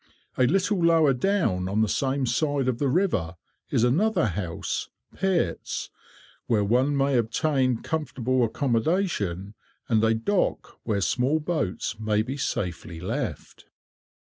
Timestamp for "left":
12.99-13.67